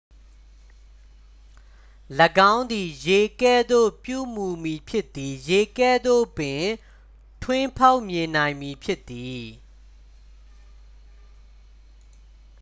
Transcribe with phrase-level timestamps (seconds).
[2.51, 6.65] """၎င်းသည်ရေကဲ့သို့ ပြုမူမည်ဖြစ်သည်။ ရေကဲ့သို့ပင်
[7.43, 9.45] ထွင်းဖောက်မြင်နိုင်မည်ဖြစ်သည်။